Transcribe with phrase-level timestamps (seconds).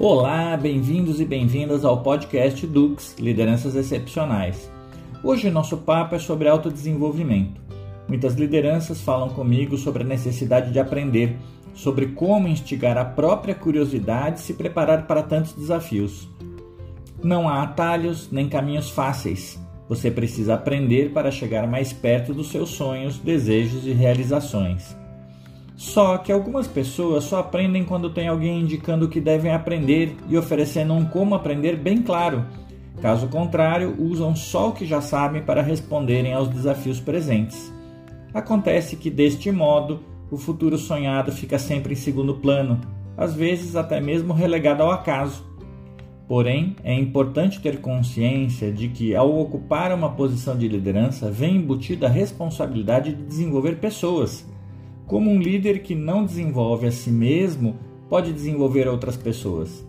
[0.00, 4.70] Olá, bem-vindos e bem-vindas ao podcast Dux Lideranças Excepcionais.
[5.24, 7.60] Hoje nosso papo é sobre autodesenvolvimento.
[8.06, 11.36] Muitas lideranças falam comigo sobre a necessidade de aprender,
[11.74, 16.28] sobre como instigar a própria curiosidade e se preparar para tantos desafios.
[17.20, 19.60] Não há atalhos nem caminhos fáceis.
[19.88, 24.96] Você precisa aprender para chegar mais perto dos seus sonhos, desejos e realizações.
[25.78, 30.36] Só que algumas pessoas só aprendem quando tem alguém indicando o que devem aprender e
[30.36, 32.44] oferecendo um como aprender bem claro.
[33.00, 37.72] Caso contrário, usam só o que já sabem para responderem aos desafios presentes.
[38.34, 40.00] Acontece que, deste modo,
[40.32, 42.80] o futuro sonhado fica sempre em segundo plano,
[43.16, 45.46] às vezes até mesmo relegado ao acaso.
[46.26, 52.08] Porém, é importante ter consciência de que, ao ocupar uma posição de liderança, vem embutida
[52.08, 54.44] a responsabilidade de desenvolver pessoas
[55.08, 57.76] como um líder que não desenvolve a si mesmo
[58.10, 59.84] pode desenvolver outras pessoas.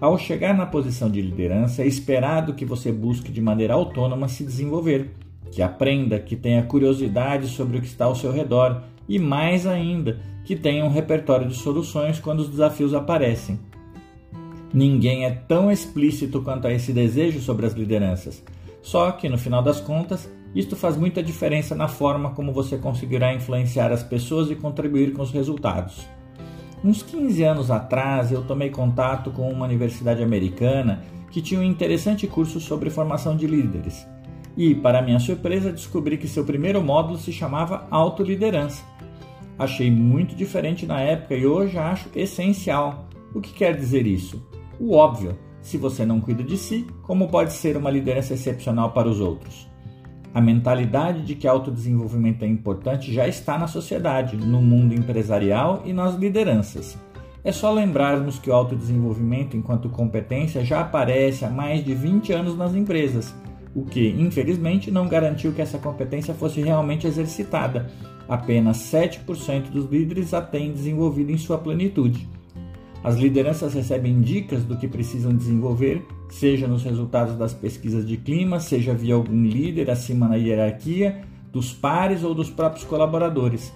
[0.00, 4.42] Ao chegar na posição de liderança, é esperado que você busque de maneira autônoma se
[4.42, 5.10] desenvolver,
[5.52, 10.18] que aprenda, que tenha curiosidade sobre o que está ao seu redor e, mais ainda,
[10.46, 13.60] que tenha um repertório de soluções quando os desafios aparecem.
[14.72, 18.42] Ninguém é tão explícito quanto a esse desejo sobre as lideranças,
[18.80, 23.32] só que, no final das contas, isto faz muita diferença na forma como você conseguirá
[23.32, 26.06] influenciar as pessoas e contribuir com os resultados.
[26.82, 32.26] Uns 15 anos atrás, eu tomei contato com uma universidade americana que tinha um interessante
[32.26, 34.06] curso sobre formação de líderes.
[34.56, 38.82] E, para minha surpresa, descobri que seu primeiro módulo se chamava Autoliderança.
[39.58, 43.08] Achei muito diferente na época e hoje acho essencial.
[43.34, 44.42] O que quer dizer isso?
[44.80, 49.08] O óbvio: se você não cuida de si, como pode ser uma liderança excepcional para
[49.08, 49.69] os outros?
[50.32, 55.92] A mentalidade de que autodesenvolvimento é importante já está na sociedade, no mundo empresarial e
[55.92, 56.96] nas lideranças.
[57.42, 62.56] É só lembrarmos que o autodesenvolvimento enquanto competência já aparece há mais de 20 anos
[62.56, 63.34] nas empresas,
[63.74, 67.90] o que, infelizmente, não garantiu que essa competência fosse realmente exercitada.
[68.28, 72.28] Apenas 7% dos líderes a têm desenvolvido em sua plenitude.
[73.02, 78.60] As lideranças recebem dicas do que precisam desenvolver, seja nos resultados das pesquisas de clima,
[78.60, 83.72] seja via algum líder acima na hierarquia, dos pares ou dos próprios colaboradores.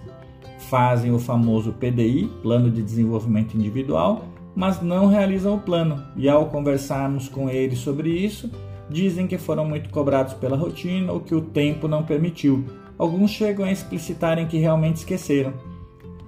[0.70, 6.46] Fazem o famoso PDI, Plano de Desenvolvimento Individual, mas não realizam o plano, e ao
[6.46, 8.50] conversarmos com eles sobre isso,
[8.88, 12.64] dizem que foram muito cobrados pela rotina ou que o tempo não permitiu.
[12.96, 15.52] Alguns chegam a explicitarem que realmente esqueceram.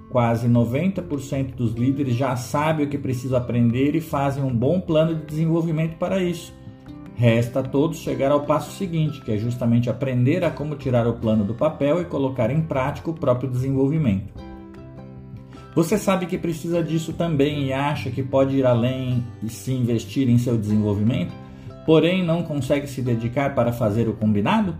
[0.09, 5.15] Quase 90% dos líderes já sabem o que precisam aprender e fazem um bom plano
[5.15, 6.53] de desenvolvimento para isso.
[7.15, 11.13] Resta a todos chegar ao passo seguinte, que é justamente aprender a como tirar o
[11.13, 14.31] plano do papel e colocar em prática o próprio desenvolvimento.
[15.75, 20.29] Você sabe que precisa disso também e acha que pode ir além e se investir
[20.29, 21.33] em seu desenvolvimento,
[21.85, 24.75] porém não consegue se dedicar para fazer o combinado?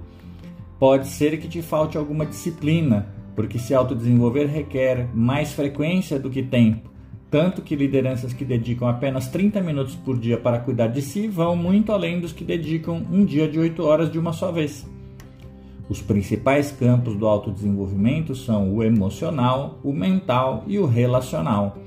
[0.80, 3.08] Pode ser que te falte alguma disciplina,
[3.38, 6.90] porque se autodesenvolver requer mais frequência do que tempo,
[7.30, 11.56] tanto que lideranças que dedicam apenas 30 minutos por dia para cuidar de si vão
[11.56, 14.90] muito além dos que dedicam um dia de 8 horas de uma só vez.
[15.88, 21.78] Os principais campos do autodesenvolvimento são o emocional, o mental e o relacional.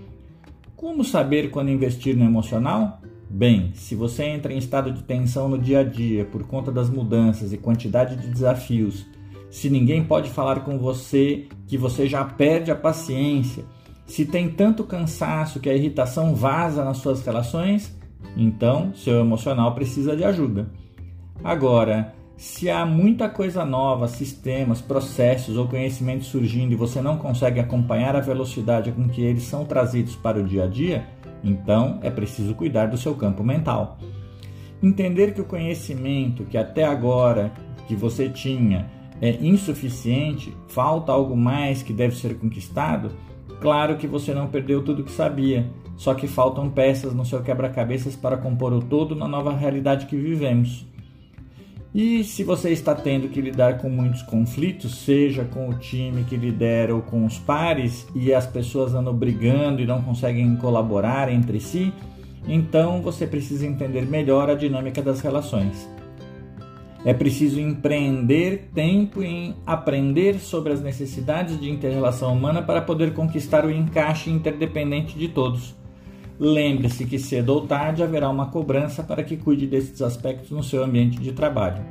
[0.76, 3.00] Como saber quando investir no emocional?
[3.28, 6.88] Bem, se você entra em estado de tensão no dia a dia por conta das
[6.88, 9.04] mudanças e quantidade de desafios
[9.50, 13.64] se ninguém pode falar com você, que você já perde a paciência,
[14.06, 17.96] se tem tanto cansaço que a irritação vaza nas suas relações,
[18.36, 20.70] então seu emocional precisa de ajuda.
[21.42, 27.60] Agora, se há muita coisa nova, sistemas, processos ou conhecimentos surgindo e você não consegue
[27.60, 31.06] acompanhar a velocidade com que eles são trazidos para o dia a dia,
[31.44, 33.98] então é preciso cuidar do seu campo mental.
[34.82, 37.52] Entender que o conhecimento que até agora
[37.86, 43.12] que você tinha é insuficiente, falta algo mais que deve ser conquistado,
[43.60, 48.16] claro que você não perdeu tudo que sabia, só que faltam peças no seu quebra-cabeças
[48.16, 50.86] para compor o todo na nova realidade que vivemos.
[51.92, 56.36] E se você está tendo que lidar com muitos conflitos, seja com o time que
[56.36, 61.58] lidera ou com os pares, e as pessoas andam brigando e não conseguem colaborar entre
[61.58, 61.92] si,
[62.46, 65.88] então você precisa entender melhor a dinâmica das relações.
[67.02, 73.64] É preciso empreender tempo em aprender sobre as necessidades de interrelação humana para poder conquistar
[73.64, 75.74] o encaixe interdependente de todos.
[76.38, 80.84] Lembre-se que cedo ou tarde haverá uma cobrança para que cuide desses aspectos no seu
[80.84, 81.82] ambiente de trabalho.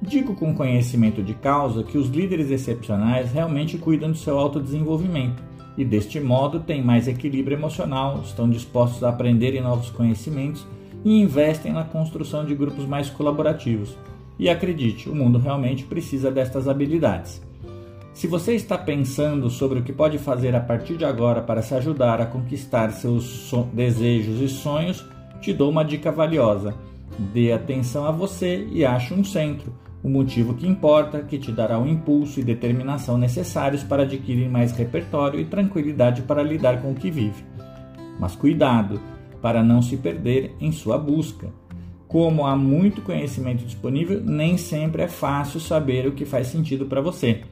[0.00, 5.42] Digo com conhecimento de causa que os líderes excepcionais realmente cuidam do seu autodesenvolvimento,
[5.76, 10.66] e, deste modo, têm mais equilíbrio emocional, estão dispostos a aprender novos conhecimentos
[11.04, 13.96] e investem na construção de grupos mais colaborativos.
[14.40, 17.42] E acredite, o mundo realmente precisa destas habilidades.
[18.14, 21.74] Se você está pensando sobre o que pode fazer a partir de agora para se
[21.74, 25.06] ajudar a conquistar seus desejos e sonhos,
[25.42, 26.74] te dou uma dica valiosa.
[27.34, 31.78] Dê atenção a você e ache um centro, o motivo que importa, que te dará
[31.78, 36.94] o impulso e determinação necessários para adquirir mais repertório e tranquilidade para lidar com o
[36.94, 37.44] que vive.
[38.18, 38.98] Mas cuidado,
[39.42, 41.48] para não se perder em sua busca.
[42.10, 47.00] Como há muito conhecimento disponível, nem sempre é fácil saber o que faz sentido para
[47.00, 47.42] você.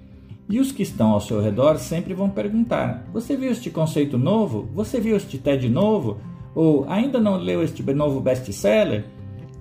[0.51, 4.69] E os que estão ao seu redor sempre vão perguntar: Você viu este conceito novo?
[4.75, 6.19] Você viu este TED novo?
[6.57, 9.05] Ou ainda não leu este novo best-seller?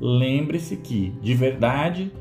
[0.01, 2.11] Lembre-se que, de verdade,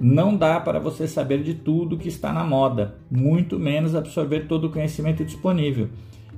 [0.00, 4.68] não dá para você saber de tudo que está na moda, muito menos absorver todo
[4.68, 5.90] o conhecimento disponível.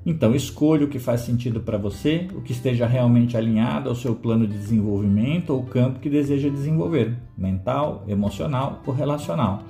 [0.07, 4.15] Então, escolha o que faz sentido para você, o que esteja realmente alinhado ao seu
[4.15, 9.65] plano de desenvolvimento ou campo que deseja desenvolver, mental, emocional ou relacional.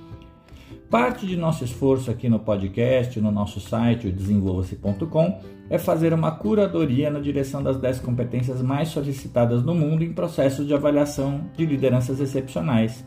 [0.90, 5.40] Parte de nosso esforço aqui no podcast, no nosso site, o desenvolva-se.com,
[5.70, 10.66] é fazer uma curadoria na direção das 10 competências mais solicitadas no mundo em processos
[10.66, 13.02] de avaliação de lideranças excepcionais.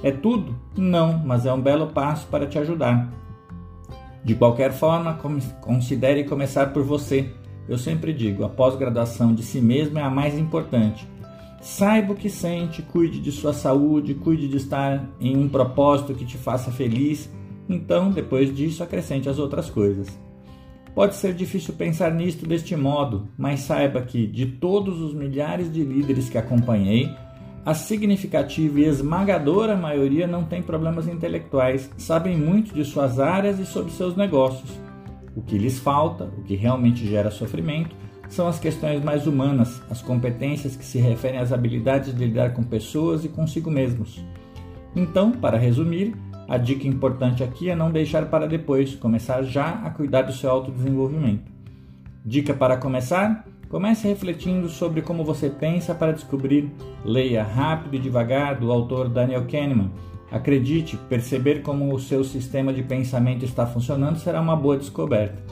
[0.00, 0.56] É tudo?
[0.76, 3.12] Não, mas é um belo passo para te ajudar.
[4.24, 5.18] De qualquer forma,
[5.60, 7.30] considere começar por você.
[7.68, 11.06] Eu sempre digo, a pós-graduação de si mesmo é a mais importante
[11.60, 16.24] Saiba o que sente, cuide de sua saúde, cuide de estar em um propósito que
[16.24, 17.28] te faça feliz.
[17.68, 20.08] Então, depois disso, acrescente as outras coisas.
[20.94, 25.82] Pode ser difícil pensar nisto deste modo, mas saiba que, de todos os milhares de
[25.82, 27.10] líderes que acompanhei,
[27.68, 33.66] a significativa e esmagadora maioria não tem problemas intelectuais, sabem muito de suas áreas e
[33.66, 34.70] sobre seus negócios.
[35.36, 37.94] O que lhes falta, o que realmente gera sofrimento,
[38.26, 42.62] são as questões mais humanas, as competências que se referem às habilidades de lidar com
[42.62, 44.24] pessoas e consigo mesmos.
[44.96, 46.16] Então, para resumir,
[46.48, 50.48] a dica importante aqui é não deixar para depois, começar já a cuidar do seu
[50.48, 51.52] autodesenvolvimento.
[52.24, 53.46] Dica para começar?
[53.68, 56.70] Comece refletindo sobre como você pensa para descobrir.
[57.04, 59.90] Leia rápido e devagar do autor Daniel Kahneman.
[60.30, 65.42] Acredite, perceber como o seu sistema de pensamento está funcionando será uma boa descoberta.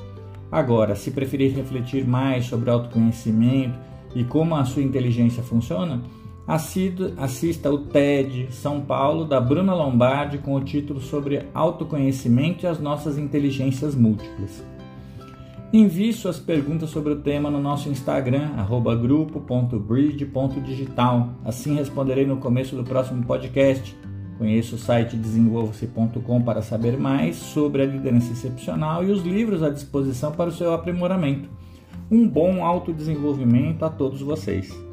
[0.50, 3.78] Agora, se preferir refletir mais sobre autoconhecimento
[4.14, 6.02] e como a sua inteligência funciona,
[6.46, 12.78] assista o TED São Paulo da Bruna Lombardi com o título sobre autoconhecimento e as
[12.78, 14.64] nossas inteligências múltiplas.
[15.72, 18.50] Envie suas perguntas sobre o tema no nosso Instagram,
[19.00, 21.30] grupo.bridge.digital.
[21.44, 23.96] Assim responderei no começo do próximo podcast.
[24.38, 29.70] Conheça o site desenvolva-se.com para saber mais sobre a liderança excepcional e os livros à
[29.70, 31.48] disposição para o seu aprimoramento.
[32.08, 34.85] Um bom autodesenvolvimento a todos vocês.